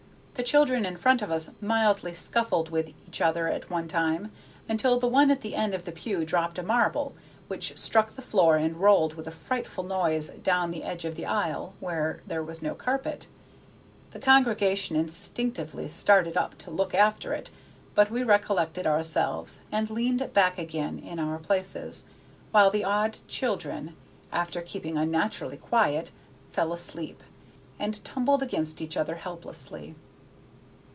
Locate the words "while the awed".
22.49-23.19